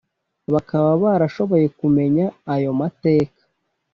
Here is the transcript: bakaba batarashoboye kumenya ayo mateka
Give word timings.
bakaba 0.53 0.89
batarashoboye 1.03 1.67
kumenya 1.79 2.25
ayo 2.53 2.71
mateka 2.79 3.41